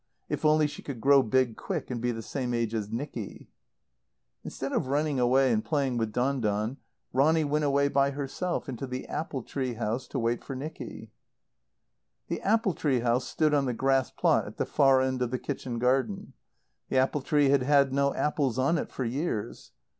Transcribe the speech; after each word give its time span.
If 0.29 0.43
only 0.43 0.65
she 0.65 0.81
could 0.81 0.99
grow 0.99 1.21
big 1.21 1.55
quick 1.55 1.91
and 1.91 2.01
be 2.01 2.11
the 2.11 2.23
same 2.23 2.55
age 2.55 2.73
as 2.73 2.91
Nicky. 2.91 3.51
Instead 4.43 4.73
of 4.73 4.87
running 4.87 5.19
away 5.19 5.53
and 5.53 5.63
playing 5.63 5.97
with 5.97 6.11
Don 6.11 6.39
Don, 6.41 6.77
Ronny 7.13 7.43
went 7.43 7.65
away 7.65 7.87
by 7.87 8.09
herself 8.09 8.67
into 8.67 8.87
the 8.87 9.05
apple 9.05 9.43
tree 9.43 9.75
house, 9.75 10.07
to 10.07 10.17
wait 10.17 10.43
for 10.43 10.55
Nicky. 10.55 11.11
The 12.29 12.41
apple 12.41 12.73
tree 12.73 13.01
house 13.01 13.27
stood 13.27 13.53
on 13.53 13.65
the 13.65 13.75
grass 13.75 14.09
plot 14.09 14.47
at 14.47 14.57
the 14.57 14.65
far 14.65 15.01
end 15.01 15.21
of 15.21 15.29
the 15.29 15.37
kitchen 15.37 15.77
garden. 15.77 16.33
The 16.89 16.97
apple 16.97 17.21
tree 17.21 17.49
had 17.49 17.61
had 17.61 17.93
no 17.93 18.11
apples 18.15 18.57
on 18.57 18.79
it 18.79 18.89
for 18.91 19.05
years. 19.05 19.71